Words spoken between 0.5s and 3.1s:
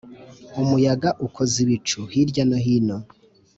Umuyaga ukoza ibicu hirya no hino